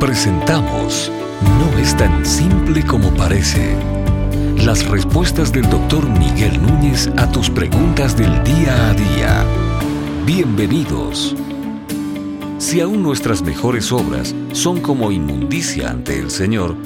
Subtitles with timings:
[0.00, 1.10] Presentamos
[1.58, 3.74] No es tan simple como parece.
[4.58, 9.44] Las respuestas del doctor Miguel Núñez a tus preguntas del día a día.
[10.26, 11.34] Bienvenidos.
[12.58, 16.76] Si aún nuestras mejores obras son como inmundicia ante el Señor,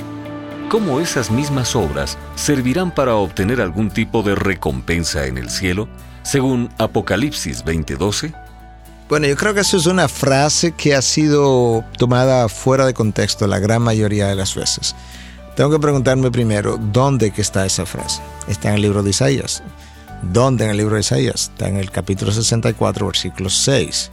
[0.69, 5.89] ¿cómo esas mismas obras servirán para obtener algún tipo de recompensa en el cielo,
[6.23, 8.40] según Apocalipsis 20:12?
[9.11, 13.49] Bueno, yo creo que eso es una frase que ha sido tomada fuera de contexto
[13.49, 14.95] la gran mayoría de las veces.
[15.57, 18.23] Tengo que preguntarme primero, ¿dónde está esa frase?
[18.47, 19.65] Está en el libro de Isaías.
[20.23, 21.51] ¿Dónde en el libro de Isaías?
[21.51, 24.13] Está en el capítulo 64, versículo 6.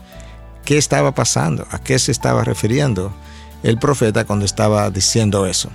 [0.66, 1.68] ¿Qué estaba pasando?
[1.70, 3.14] ¿A qué se estaba refiriendo
[3.62, 5.70] el profeta cuando estaba diciendo eso?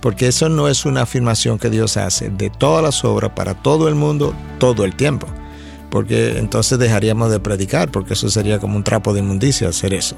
[0.00, 3.88] Porque eso no es una afirmación que Dios hace de todas las obras para todo
[3.88, 5.26] el mundo todo el tiempo
[5.94, 10.16] porque entonces dejaríamos de predicar, porque eso sería como un trapo de inmundicia hacer eso.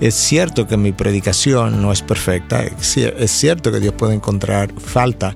[0.00, 5.34] Es cierto que mi predicación no es perfecta, es cierto que Dios puede encontrar falta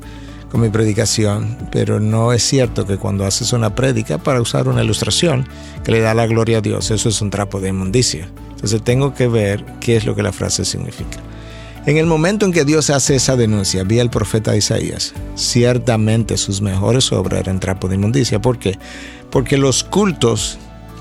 [0.48, 4.84] con mi predicación, pero no es cierto que cuando haces una prédica para usar una
[4.84, 5.44] ilustración
[5.82, 8.28] que le da la gloria a Dios, eso es un trapo de inmundicia.
[8.50, 11.18] Entonces tengo que ver qué es lo que la frase significa.
[11.86, 16.62] En el momento en que Dios hace esa denuncia vía el profeta Isaías, ciertamente sus
[16.62, 18.40] mejores obras eran trapo de inmundicia.
[18.40, 18.78] ¿Por qué?
[19.30, 20.58] Porque los cultos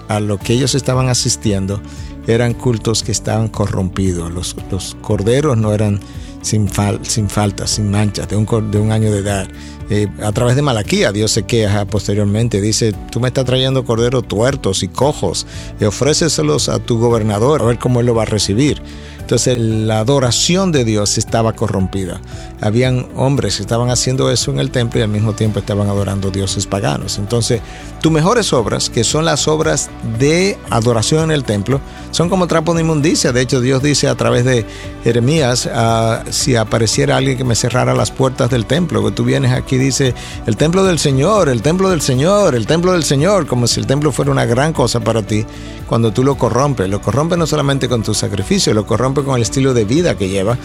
[0.10, 1.82] a los que ellos estaban asistiendo
[2.28, 4.30] eran cultos que estaban corrompidos.
[4.34, 6.02] Los, corderos no eran
[6.42, 6.70] sin,
[7.04, 9.48] sin faltas, sin manchas, de un, de un año de edad.
[9.90, 12.60] Eh, a través de Malaquía, Dios se queja posteriormente.
[12.60, 15.48] Dice: Tú me estás trayendo corderos tuertos y cojos,
[15.80, 18.82] y ofréceselos a tu gobernador, a ver cómo él lo va a recibir.
[19.24, 22.20] Entonces la adoración de Dios estaba corrompida.
[22.60, 26.30] Habían hombres que estaban haciendo eso en el templo y al mismo tiempo estaban adorando
[26.30, 27.18] dioses paganos.
[27.18, 27.62] Entonces,
[28.02, 31.80] tus mejores obras, que son las obras de adoración en el templo,
[32.12, 33.32] son como trapo de inmundicia.
[33.32, 34.66] De hecho, Dios dice a través de
[35.06, 39.54] Jeremías, ah, si apareciera alguien que me cerrara las puertas del templo, que tú vienes
[39.54, 40.14] aquí, dice,
[40.46, 43.88] el templo del Señor, el templo del Señor, el templo del Señor, como si el
[43.88, 45.46] templo fuera una gran cosa para ti,
[45.88, 46.90] cuando tú lo corrompes.
[46.90, 50.30] Lo corrompes no solamente con tu sacrificio, lo corrompes con el estilo de vida que
[50.30, 50.58] lleva,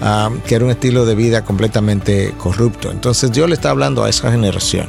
[0.00, 2.90] ah, que era un estilo de vida completamente corrupto.
[2.90, 4.86] Entonces Dios le está hablando a esa generación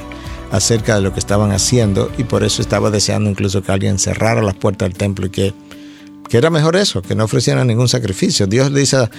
[0.52, 4.42] acerca de lo que estaban haciendo y por eso estaba deseando incluso que alguien cerrara
[4.42, 5.54] las puertas del templo y que,
[6.30, 8.48] que era mejor eso, que no ofrecieran ningún sacrificio.
[8.48, 9.10] Dios le dice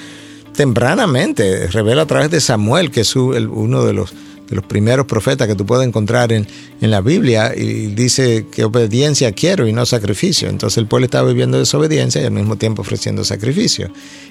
[0.55, 4.15] tempranamente, revela a través de Samuel, que es uno de los
[4.49, 6.47] de los primeros profetas que tú puedes encontrar en,
[6.81, 10.49] en, la Biblia y dice que obediencia quiero y no sacrificio.
[10.49, 13.91] Entonces el pueblo estaba viviendo desobediencia y al mismo tiempo ofreciendo sacrificio.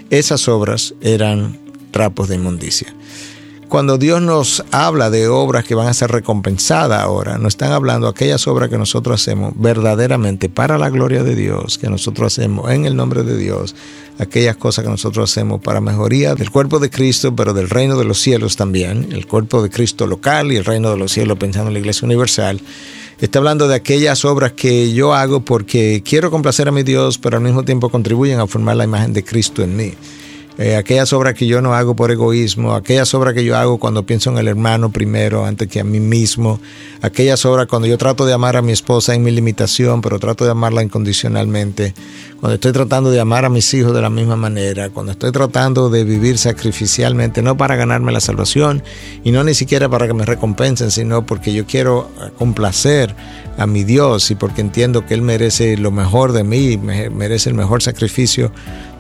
[0.10, 1.60] Esas obras eran
[1.92, 2.94] trapos de inmundicia.
[3.76, 8.08] Cuando Dios nos habla de obras que van a ser recompensadas ahora, nos están hablando
[8.08, 12.86] aquellas obras que nosotros hacemos verdaderamente para la gloria de Dios, que nosotros hacemos en
[12.86, 13.76] el nombre de Dios,
[14.18, 18.06] aquellas cosas que nosotros hacemos para mejoría del cuerpo de Cristo, pero del reino de
[18.06, 21.68] los cielos también, el cuerpo de Cristo local y el reino de los cielos pensando
[21.68, 22.62] en la iglesia universal.
[23.20, 27.36] Está hablando de aquellas obras que yo hago porque quiero complacer a mi Dios, pero
[27.36, 29.96] al mismo tiempo contribuyen a formar la imagen de Cristo en mí.
[30.58, 34.06] Eh, aquellas obras que yo no hago por egoísmo, aquellas obras que yo hago cuando
[34.06, 36.62] pienso en el hermano primero antes que a mí mismo,
[37.02, 40.46] aquellas obras cuando yo trato de amar a mi esposa en mi limitación, pero trato
[40.46, 41.94] de amarla incondicionalmente,
[42.40, 45.90] cuando estoy tratando de amar a mis hijos de la misma manera, cuando estoy tratando
[45.90, 48.84] de vivir sacrificialmente, no para ganarme la salvación
[49.24, 53.16] y no ni siquiera para que me recompensen, sino porque yo quiero complacer
[53.58, 57.56] a mi Dios y porque entiendo que Él merece lo mejor de mí, merece el
[57.56, 58.52] mejor sacrificio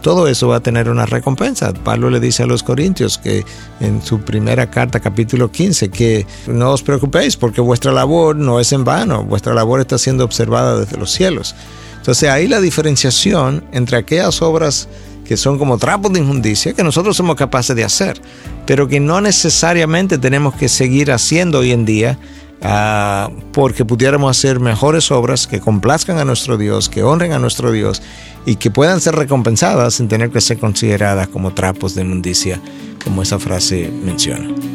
[0.05, 1.73] todo eso va a tener una recompensa.
[1.73, 3.43] Pablo le dice a los corintios que
[3.79, 8.71] en su primera carta, capítulo 15, que no os preocupéis porque vuestra labor no es
[8.71, 11.55] en vano, vuestra labor está siendo observada desde los cielos.
[12.05, 14.87] Entonces ahí la diferenciación entre aquellas obras
[15.25, 18.21] que son como trapos de inmundicia que nosotros somos capaces de hacer,
[18.67, 22.19] pero que no necesariamente tenemos que seguir haciendo hoy en día
[22.61, 27.71] Ah, porque pudiéramos hacer mejores obras que complazcan a nuestro Dios, que honren a nuestro
[27.71, 28.01] Dios
[28.45, 32.59] y que puedan ser recompensadas sin tener que ser consideradas como trapos de inmundicia,
[33.03, 34.74] como esa frase menciona.